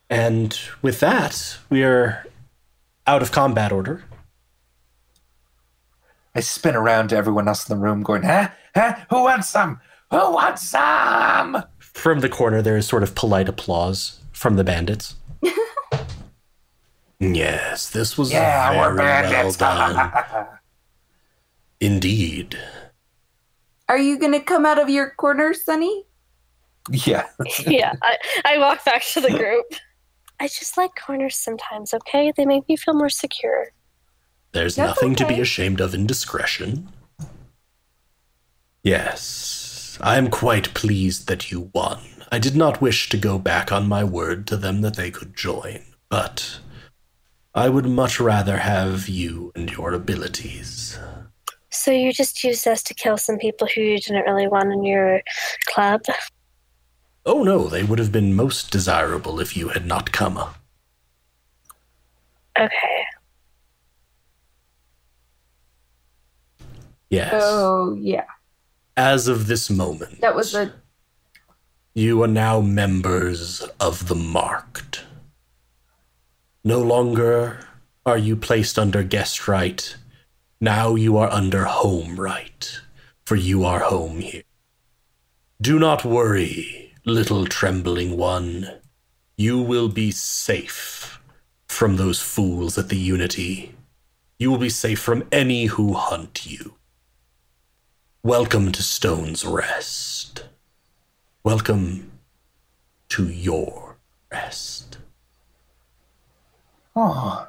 [0.09, 2.25] and with that, we are
[3.07, 4.05] out of combat order.
[6.35, 8.51] I spin around to everyone else in the room, going, "Huh?
[8.75, 8.97] Huh?
[9.11, 9.81] Who wants some?
[10.11, 15.17] Who wants some?" From the corner, there is sort of polite applause from the bandits.
[17.19, 20.49] Yes, this was Yeah, very we're well done.
[21.81, 22.59] Indeed.
[23.89, 26.05] Are you gonna come out of your corner, Sunny?
[26.91, 27.27] yeah.
[27.67, 29.67] yeah, I, I walk back to the group.
[30.41, 32.33] I just like corners sometimes, okay?
[32.37, 33.69] They make me feel more secure.
[34.53, 36.89] There's That's nothing to be ashamed of in discretion.
[38.83, 42.01] Yes, I am quite pleased that you won.
[42.31, 45.35] I did not wish to go back on my word to them that they could
[45.35, 46.61] join, but
[47.57, 50.99] I would much rather have you and your abilities.
[51.71, 54.85] So you just used us to kill some people who you didn't really want in
[54.85, 55.23] your
[55.65, 56.03] club?
[57.25, 60.39] Oh no, they would have been most desirable if you had not come.
[62.59, 63.05] Okay.
[67.09, 67.33] Yes.
[67.35, 68.27] Oh yeah,
[68.99, 70.75] As of this moment, that was a
[71.95, 75.06] You are now members of the Marked.
[76.67, 77.61] No longer
[78.05, 79.97] are you placed under guest right.
[80.61, 82.81] Now you are under home right,
[83.25, 84.43] for you are home here.
[85.63, 88.81] Do not worry, little trembling one.
[89.37, 91.21] You will be safe
[91.69, 93.77] from those fools at the Unity.
[94.37, 96.75] You will be safe from any who hunt you.
[98.25, 100.47] Welcome to Stone's Rest.
[101.45, 102.11] Welcome
[103.11, 103.99] to your
[104.33, 104.99] rest.
[106.97, 107.47] Oh,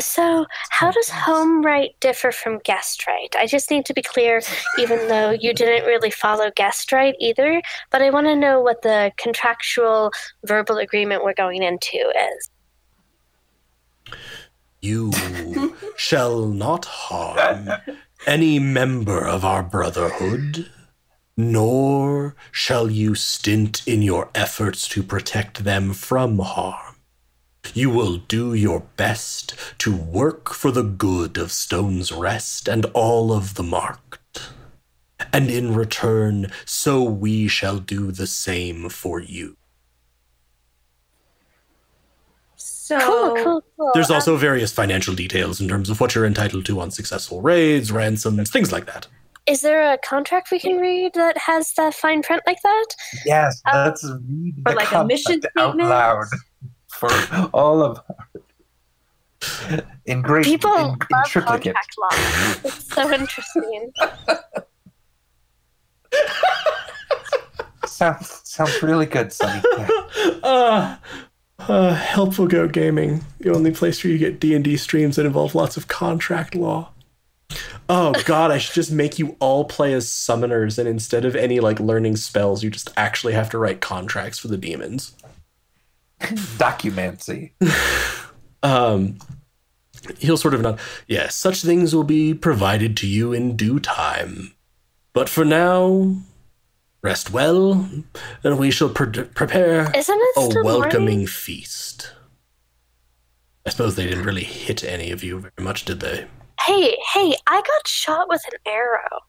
[0.00, 3.34] So, how does home right differ from guest right?
[3.36, 4.40] I just need to be clear,
[4.78, 8.82] even though you didn't really follow guest right either, but I want to know what
[8.82, 10.12] the contractual
[10.46, 12.50] verbal agreement we're going into is.
[14.80, 15.12] You
[15.96, 17.68] shall not harm
[18.26, 20.70] any member of our brotherhood,
[21.36, 26.89] nor shall you stint in your efforts to protect them from harm.
[27.74, 33.32] You will do your best to work for the good of Stone's Rest and all
[33.32, 34.50] of the marked.
[35.32, 39.56] And in return, so we shall do the same for you.
[42.56, 43.90] So Cool, cool, cool.
[43.94, 47.40] There's Um, also various financial details in terms of what you're entitled to on successful
[47.40, 49.06] raids, ransoms, things like that.
[49.46, 52.86] is there a contract we can read that has that fine print like that?
[53.24, 55.88] yes, Uh, let's read or the like a mission contract out statement?
[55.90, 56.24] loud
[57.00, 57.08] for
[57.54, 58.00] all of
[60.04, 61.74] in great People in, in love triplicate.
[61.74, 62.08] contract law.
[62.68, 63.92] It's so interesting.
[67.86, 69.62] Sounds sounds really good, Sunny.
[69.78, 69.88] Yeah.
[70.42, 70.96] uh,
[71.60, 75.76] uh, helpful goat gaming the only place where you get d&d streams that involve lots
[75.76, 76.90] of contract law
[77.90, 81.60] oh god i should just make you all play as summoners and instead of any
[81.60, 85.14] like learning spells you just actually have to write contracts for the demons
[86.20, 87.52] Documancy.
[88.62, 89.18] Um,
[90.18, 90.78] he'll sort of nod.
[91.06, 94.54] Yes, such things will be provided to you in due time.
[95.12, 96.16] But for now,
[97.02, 97.88] rest well,
[98.44, 101.26] and we shall pre- prepare Isn't it a welcoming morning?
[101.26, 102.12] feast.
[103.66, 106.26] I suppose they didn't really hit any of you very much, did they?
[106.66, 109.20] Hey, hey, I got shot with an arrow.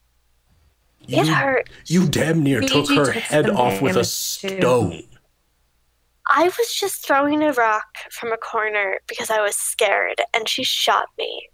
[1.08, 1.70] It You, hurt.
[1.88, 4.92] you damn near took her head off with a stone.
[4.92, 5.04] too.
[6.32, 6.44] Stone.
[6.44, 10.64] I was just throwing a rock from a corner because I was scared, and she
[10.64, 11.48] shot me.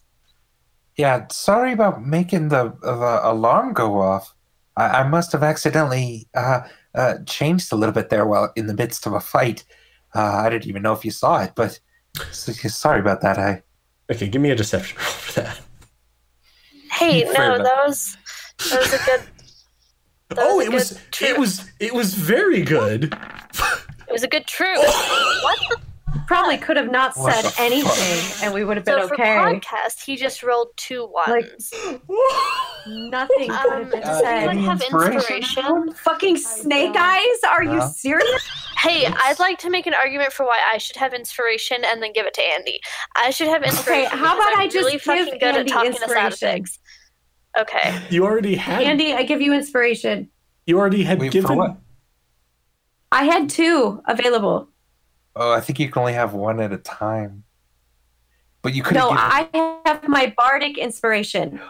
[0.98, 4.34] Yeah, sorry about making the, the alarm go off.
[4.76, 6.62] I, I must have accidentally uh,
[6.96, 9.64] uh, changed a little bit there while in the midst of a fight.
[10.16, 11.80] Uh, I didn't even know if you saw it, but
[12.20, 13.38] s- sorry about that.
[13.38, 13.62] I
[14.12, 15.60] okay give me a deception roll for that
[16.92, 17.68] Hey, Fair no, enough.
[17.68, 18.18] that was
[18.70, 19.22] that was a good.
[20.30, 23.16] That Oh, was a it was good it was it was very good.
[24.08, 24.78] It was a good truth.
[25.44, 25.60] what?
[26.28, 27.60] Probably could have not What said the fuck?
[27.62, 29.24] anything and we would have been So for okay.
[29.36, 31.72] podcast, he just rolled two ones.
[32.86, 34.38] Nothing could have um, been uh, does said.
[34.50, 35.16] anyone have Inspiration?
[35.16, 35.94] inspiration?
[35.94, 37.38] Fucking snake eyes?
[37.48, 38.50] Are you serious?
[38.78, 42.12] Hey, I'd like to make an argument for why I should have inspiration and then
[42.14, 42.80] give it to Andy.
[43.16, 44.10] I should have inspiration.
[44.12, 46.10] how because about I'm I just really give fucking good Andy at talking us out
[46.10, 46.38] of inspiration?
[46.50, 46.80] things?
[47.60, 48.02] Okay.
[48.10, 50.30] you already had Andy, I give you inspiration.
[50.66, 51.78] you already had wait given for what?
[53.12, 54.70] I had two available.
[55.36, 57.44] Oh, I think you can only have one at a time.
[58.62, 59.18] But you could No, given.
[59.24, 61.60] I have my bardic inspiration.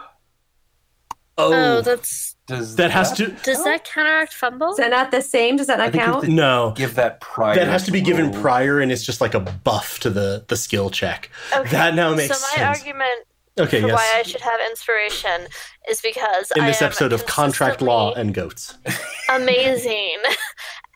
[1.40, 4.70] Oh, Oh, that's Does that has to does that counteract fumble?
[4.72, 5.54] Is that not the same?
[5.56, 6.24] Does that not think count?
[6.24, 7.54] to no give that prior.
[7.54, 8.40] that has to be given roll.
[8.42, 11.70] prior and it's just like a buff to the the skill check Okay.
[11.70, 13.24] that now makes so my sense argument
[13.56, 15.46] okay for yes why I should have inspiration
[15.88, 18.76] is because in I this am episode of contract law and goats
[19.28, 20.16] amazing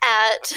[0.03, 0.51] at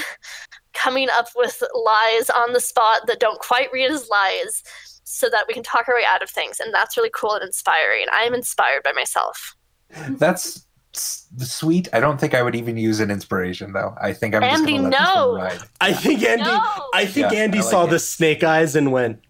[0.74, 4.62] coming up with lies on the spot that don't quite read as lies
[5.04, 7.42] so that we can talk our way out of things and that's really cool and
[7.44, 9.54] inspiring i am inspired by myself
[10.18, 11.88] That's sweet.
[11.92, 13.94] I don't think I would even use an inspiration though.
[14.00, 15.28] I think I'm just Andy, gonna let this no.
[15.32, 15.58] one ride.
[15.80, 16.60] i think andy No!
[16.94, 17.90] i think Yeah, andy I like saw it.
[17.90, 19.20] the snake eyes and went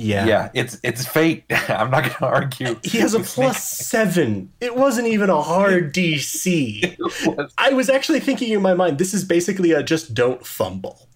[0.00, 1.44] yeah Yeah, it's it's fate.
[1.68, 2.76] I'm not gonna argue.
[2.82, 7.38] he has a plus seven it wasn't even a hard dc Snake.
[7.58, 11.08] i was actually thinking in my mind this is basically a just don't fumble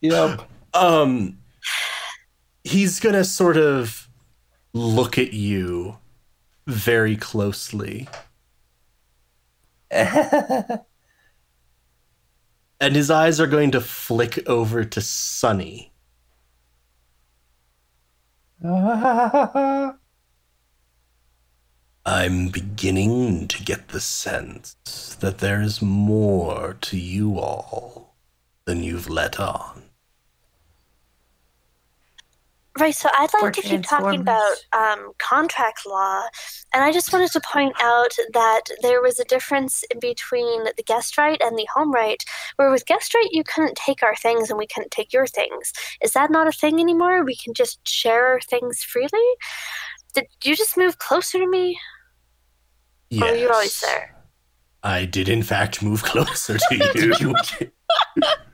[0.00, 0.42] yep.
[0.74, 1.38] um
[2.64, 4.08] he's gonna sort of
[4.72, 5.96] look at you
[6.66, 8.08] very closely
[9.90, 10.80] and
[12.80, 15.89] his eyes are going to flick over to Sunny.
[18.62, 19.96] I'm
[22.48, 24.76] beginning to get the sense
[25.20, 28.16] that there is more to you all
[28.66, 29.89] than you've let on.
[32.78, 36.22] Right so i'd like to keep talking about um, contract law
[36.72, 40.82] and i just wanted to point out that there was a difference in between the
[40.86, 42.22] guest right and the home right
[42.56, 45.72] where with guest right you couldn't take our things and we couldn't take your things.
[46.02, 47.24] Is that not a thing anymore?
[47.24, 49.08] We can just share our things freely?
[50.14, 51.78] Did you just move closer to me?
[53.12, 54.16] Or were you always there?
[54.82, 57.34] I did, in fact, move closer to you.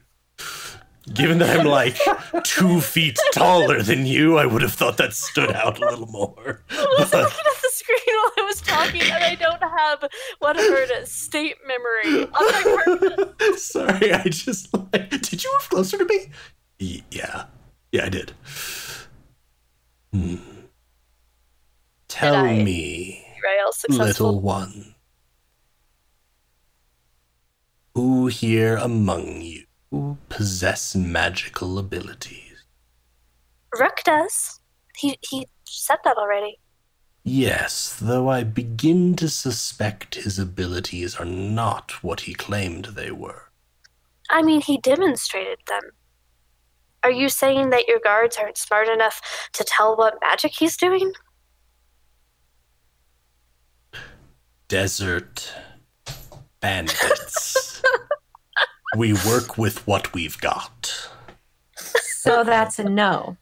[1.17, 1.99] Given that I'm like
[2.45, 6.63] two feet taller than you, I would have thought that stood out a little more.
[6.71, 10.05] I was But- looking at the screen while I was talking, and I don't have
[10.41, 12.27] what I heard as state memory.
[12.27, 15.11] Like, Sorry, I just like.
[15.11, 16.31] Did you move closer to me?
[16.81, 17.45] Y- yeah,
[17.93, 18.33] yeah, I did.
[20.13, 20.37] Hmm.
[22.09, 23.25] Tell I- me,
[23.89, 24.95] little one,
[27.95, 29.65] who here among you
[30.37, 32.65] possess magical abilities?
[33.81, 34.61] Rook does.
[34.95, 36.59] He he said that already.
[37.25, 43.51] Yes, though I begin to suspect his abilities are not what he claimed they were.
[44.29, 45.83] I mean, he demonstrated them.
[47.03, 51.13] Are you saying that your guards aren't smart enough to tell what magic he's doing?
[54.69, 55.55] desert
[56.61, 57.81] bandits.
[58.95, 61.11] we work with what we've got.
[61.77, 63.37] So that's a no.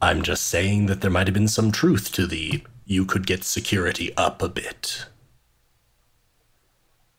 [0.00, 3.44] I'm just saying that there might have been some truth to the you could get
[3.44, 5.06] security up a bit.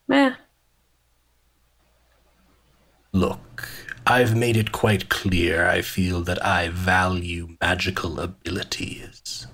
[0.08, 0.34] Meh.
[3.12, 3.70] Look,
[4.08, 9.48] I've made it quite clear I feel that I value magical abilities.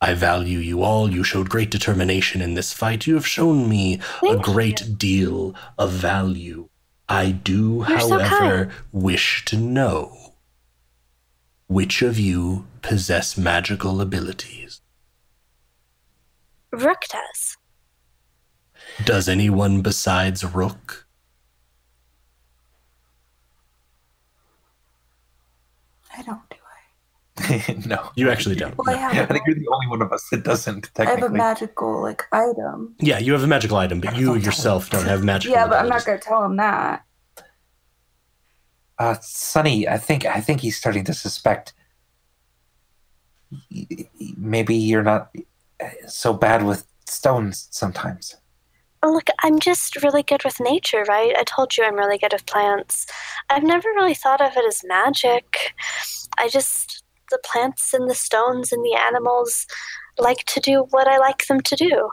[0.00, 1.10] I value you all.
[1.10, 3.06] You showed great determination in this fight.
[3.06, 6.68] You have shown me a Thank great deal of value.
[7.08, 8.72] I do, You're however, kind.
[8.92, 10.34] wish to know
[11.68, 14.80] which of you possess magical abilities.
[16.70, 17.56] Rook does.
[19.04, 21.06] Does anyone besides Rook?
[26.16, 27.35] I don't do it.
[27.86, 28.10] no.
[28.16, 28.76] You actually don't.
[28.78, 31.02] Well, I I have, a, think you're the only one of us that doesn't, I
[31.04, 31.38] have a technically.
[31.38, 32.94] magical like item.
[33.00, 35.88] Yeah, you have a magical item, but you yourself don't have magical Yeah, but I'm
[35.88, 37.04] not gonna tell him that.
[38.98, 41.74] Uh, Sunny, I think I think he's starting to suspect.
[43.70, 45.30] y- y- Maybe you're not
[45.82, 48.36] uh, so bad with stones sometimes.
[49.04, 51.32] Look, I'm just really good with nature, right?
[51.36, 53.06] I told you I'm really good with plants.
[53.50, 55.74] I've never really thought of it as magic.
[56.38, 59.66] I just, the plants and the stones and the animals
[60.18, 62.10] like to do what I like them to do.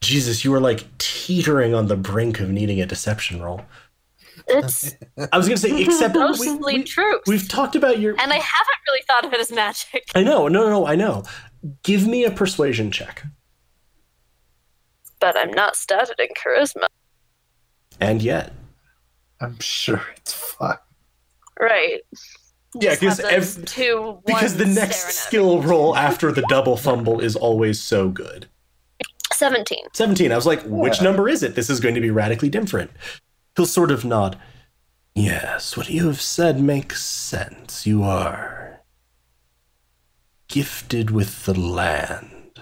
[0.00, 3.62] Jesus, you were like teetering on the brink of needing a deception roll.
[4.46, 4.94] It's
[5.32, 7.22] I was gonna say, except we, Mostly we, truth.
[7.26, 8.12] we've talked about your.
[8.20, 10.04] and I haven't really thought of it as magic.
[10.14, 11.24] I know, no, no, no, I know.
[11.82, 13.24] Give me a persuasion check,
[15.20, 16.86] But I'm not started in charisma.
[18.00, 18.52] and yet,
[19.40, 20.76] I'm sure it's fun.
[21.58, 22.02] Right.
[22.80, 26.76] Yeah, Just 'cause have those ev- two because the next skill roll after the double
[26.76, 28.48] fumble is always so good.
[29.32, 29.84] 17.
[29.92, 30.32] 17.
[30.32, 31.04] I was like, which Yeah.
[31.04, 31.54] number is it?
[31.54, 32.90] This is going to be radically different.
[33.56, 34.38] He'll sort of nod.
[35.14, 37.86] Yes, what you have said makes sense.
[37.86, 38.80] You are
[40.48, 42.60] gifted with the land.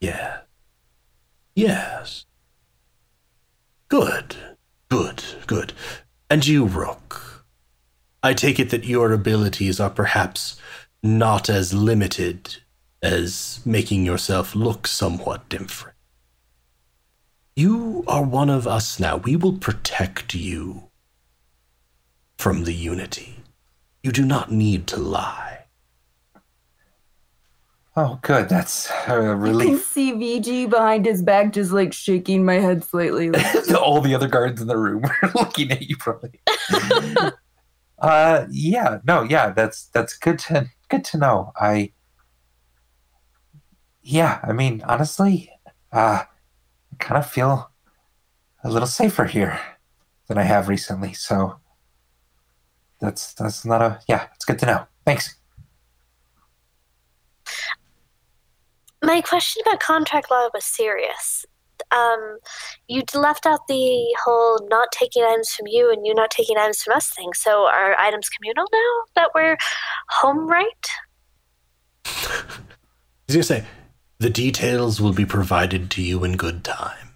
[0.00, 0.38] Yeah.
[1.54, 2.24] Yes.
[3.88, 4.36] Good.
[4.88, 5.22] Good.
[5.46, 5.72] Good.
[6.30, 7.09] And you, Rook.
[8.22, 10.60] I take it that your abilities are perhaps
[11.02, 12.58] not as limited
[13.02, 15.96] as making yourself look somewhat different.
[17.56, 19.16] You are one of us now.
[19.16, 20.90] We will protect you
[22.38, 23.36] from the Unity.
[24.02, 25.50] You do not need to lie.
[27.96, 28.48] Oh, good.
[28.48, 33.30] That's a I can see VG behind his back, just like shaking my head slightly.
[33.30, 36.40] Like, All the other guards in the room are looking at you probably.
[38.00, 41.52] uh, yeah, no, yeah, that's that's good to good to know.
[41.56, 41.92] I,
[44.02, 45.50] yeah, I mean, honestly,
[45.92, 47.70] uh, I kind of feel
[48.64, 49.60] a little safer here
[50.28, 51.12] than I have recently.
[51.12, 51.60] So
[53.00, 54.26] that's that's not a yeah.
[54.34, 54.86] It's good to know.
[55.04, 55.36] Thanks.
[59.02, 61.46] My question about contract law was serious.
[61.90, 62.38] Um,
[62.88, 66.82] you left out the whole not taking items from you and you not taking items
[66.82, 67.32] from us thing.
[67.34, 69.56] So are items communal now that we're
[70.08, 70.86] home right?
[73.28, 73.64] Going to say,
[74.18, 77.14] the details will be provided to you in good time.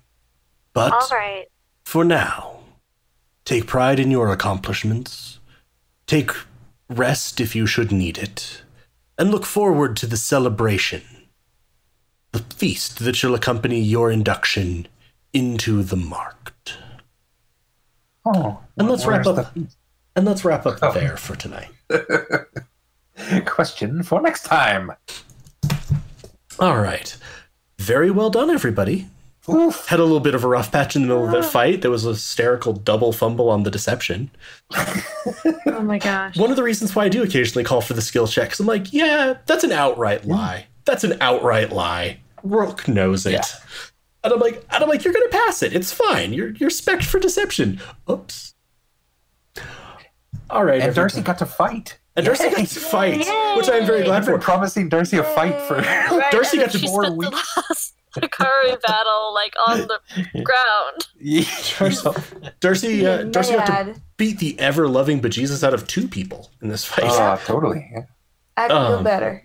[0.73, 1.47] But All right.
[1.85, 2.61] for now,
[3.45, 5.39] take pride in your accomplishments,
[6.07, 6.31] take
[6.89, 8.62] rest if you should need it,
[9.19, 11.03] and look forward to the celebration,
[12.35, 14.89] the feast that shall accompany your induction
[15.32, 16.76] into the marked.
[18.24, 19.57] Oh, And let's wrap where's up.
[20.16, 20.93] And let's wrap up Oh.
[20.93, 21.70] there for tonight.
[23.45, 24.93] question for next time.
[26.59, 27.16] All right.
[27.78, 29.07] Very well done, everybody.
[29.49, 29.87] Oof.
[29.87, 31.49] Had a little bit of a rough patch in the middle of that ah.
[31.49, 31.82] fight.
[31.82, 34.30] There was a hysterical double fumble on the deception.
[35.66, 36.37] Oh my gosh.
[36.37, 38.66] One of the reasons why I do occasionally call for the skill check, because I'm
[38.66, 40.28] like, yeah, that's an outright mm.
[40.28, 40.66] lie.
[40.85, 42.18] That's an outright lie.
[42.45, 43.32] Rook knows it.
[43.32, 43.42] Yeah.
[44.22, 45.74] And I'm like, and I'm like, you're gonna pass it.
[45.74, 46.32] It's fine.
[46.32, 47.80] You're you're spec for deception.
[48.09, 48.55] Oops.
[50.51, 50.80] All right.
[50.80, 51.26] And Darcy everybody.
[51.26, 51.99] got to fight.
[52.16, 53.18] and Darcy got to fight,
[53.57, 54.38] which I'm very glad I've for.
[54.38, 55.74] promising Darcy a fight for.
[55.82, 57.57] Right, Darcy got to then she more spent the weeks.
[57.57, 61.09] last Hikari battle like on the ground.
[61.18, 61.45] Yeah.
[62.61, 66.68] Darcy, uh, Darcy got to beat the ever loving bejesus out of two people in
[66.68, 67.05] this fight.
[67.05, 67.90] Uh, totally.
[67.92, 68.03] yeah.
[68.57, 69.42] I feel Um, better.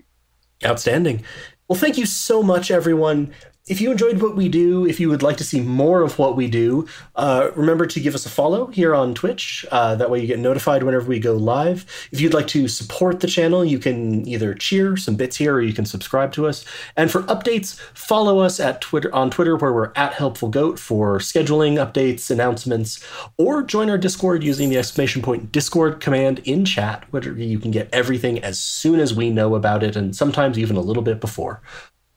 [0.63, 1.23] Outstanding.
[1.69, 3.33] Well, thank you so much, everyone.
[3.69, 6.35] If you enjoyed what we do, if you would like to see more of what
[6.35, 9.63] we do, uh, remember to give us a follow here on Twitch.
[9.69, 11.85] Uh, that way you get notified whenever we go live.
[12.11, 15.61] If you'd like to support the channel, you can either cheer some bits here or
[15.61, 16.65] you can subscribe to us.
[16.97, 21.19] And for updates, follow us at Twitter on Twitter where we're at Helpful Goat for
[21.19, 22.99] scheduling updates, announcements,
[23.37, 27.69] or join our Discord using the exclamation point Discord command in chat, where you can
[27.69, 31.21] get everything as soon as we know about it, and sometimes even a little bit
[31.21, 31.61] before.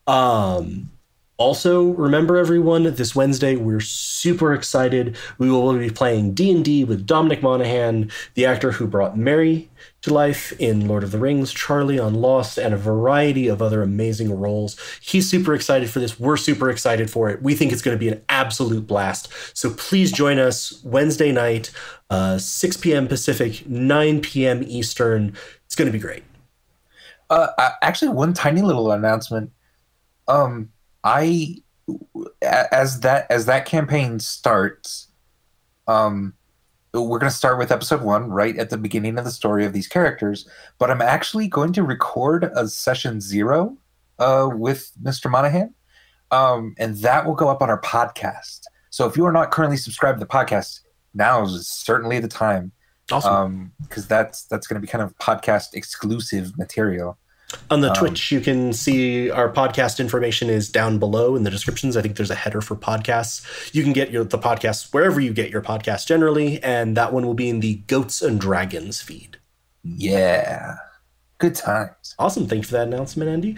[0.07, 0.89] Um,
[1.37, 5.17] also, remember everyone, this Wednesday we're super excited.
[5.39, 9.69] We will be playing D&D with Dominic Monaghan, the actor who brought Merry
[10.03, 13.81] to life in Lord of the Rings, Charlie on Lost, and a variety of other
[13.81, 14.77] amazing roles.
[15.01, 16.19] He's super excited for this.
[16.19, 17.41] We're super excited for it.
[17.41, 19.33] We think it's going to be an absolute blast.
[19.57, 21.71] So please join us Wednesday night,
[22.11, 23.07] uh, 6 p.m.
[23.07, 24.63] Pacific, 9 p.m.
[24.67, 25.35] Eastern.
[25.65, 26.23] It's going to be great.
[27.29, 29.51] Uh, uh, actually, one tiny little announcement.
[30.27, 30.69] Um,
[31.03, 31.57] I,
[32.41, 35.09] as that as that campaign starts,
[35.87, 36.33] um,
[36.93, 39.73] we're going to start with episode one right at the beginning of the story of
[39.73, 40.47] these characters.
[40.77, 43.77] But I'm actually going to record a session zero,
[44.19, 45.29] uh, with Mr.
[45.29, 45.73] Monaghan,
[46.31, 48.61] um, and that will go up on our podcast.
[48.89, 50.81] So if you are not currently subscribed to the podcast,
[51.13, 52.71] now is certainly the time
[53.11, 53.33] Awesome.
[53.33, 57.17] um because that's that's going to be kind of podcast exclusive material
[57.69, 61.49] On the Um, Twitch, you can see our podcast information is down below in the
[61.51, 61.95] descriptions.
[61.97, 63.73] I think there's a header for podcasts.
[63.73, 67.25] You can get your the podcasts wherever you get your podcast generally, and that one
[67.25, 69.37] will be in the Goats and Dragons feed.
[69.83, 70.75] yeah
[71.39, 72.47] good times Awesome.
[72.47, 73.57] Thank you for that announcement, Andy.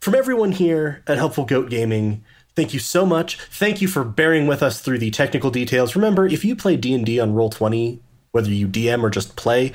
[0.00, 2.22] From everyone here at Helpful Goat Gaming,
[2.54, 3.36] thank you so much.
[3.50, 5.96] Thank you for bearing with us through the technical details.
[5.96, 8.00] Remember, if you play D&D on Roll20,
[8.32, 9.72] whether you DM or just play,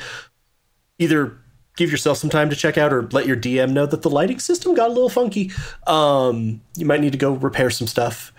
[1.00, 1.38] either
[1.76, 4.40] give yourself some time to check out or let your DM know that the lighting
[4.40, 5.52] system got a little funky.
[5.88, 8.32] Um, you might need to go repair some stuff.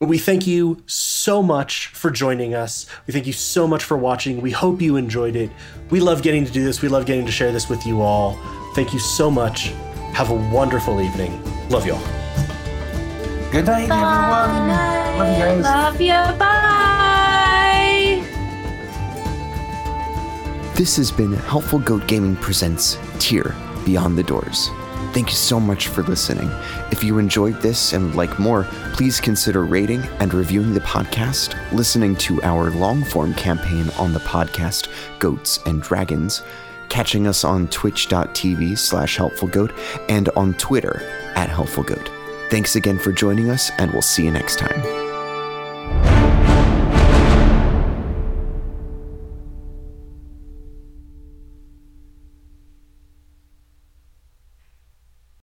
[0.00, 2.86] We thank you so much for joining us.
[3.06, 4.40] We thank you so much for watching.
[4.40, 5.50] We hope you enjoyed it.
[5.90, 6.82] We love getting to do this.
[6.82, 8.38] We love getting to share this with you all.
[8.74, 9.68] Thank you so much.
[10.12, 11.40] Have a wonderful evening.
[11.70, 12.02] Love y'all.
[13.50, 14.68] good night everyone
[15.18, 16.38] love you guys Love you.
[16.38, 17.03] Bye.
[20.74, 23.54] This has been Helpful Goat Gaming Presents Tier
[23.84, 24.70] Beyond the Doors.
[25.12, 26.50] Thank you so much for listening.
[26.90, 31.54] If you enjoyed this and would like more, please consider rating and reviewing the podcast,
[31.70, 34.88] listening to our long form campaign on the podcast
[35.20, 36.42] Goats and Dragons,
[36.88, 41.00] catching us on twitch.tv slash helpfulgoat, and on Twitter
[41.36, 42.10] at helpfulgoat.
[42.50, 45.03] Thanks again for joining us, and we'll see you next time.